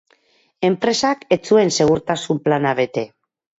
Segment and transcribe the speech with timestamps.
[0.69, 3.07] Enpresak ez zuen segurtasun plana bete.